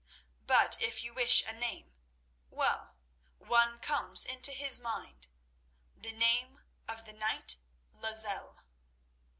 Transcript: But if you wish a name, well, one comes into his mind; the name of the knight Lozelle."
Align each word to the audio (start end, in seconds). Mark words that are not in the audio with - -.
But 0.47 0.81
if 0.81 1.03
you 1.03 1.13
wish 1.13 1.43
a 1.43 1.53
name, 1.53 1.93
well, 2.49 2.95
one 3.37 3.77
comes 3.79 4.25
into 4.25 4.51
his 4.51 4.79
mind; 4.79 5.27
the 5.95 6.11
name 6.11 6.63
of 6.87 7.05
the 7.05 7.13
knight 7.13 7.57
Lozelle." 7.91 8.63